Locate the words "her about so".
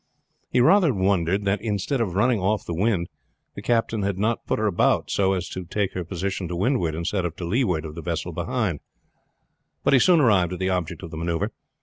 4.57-5.33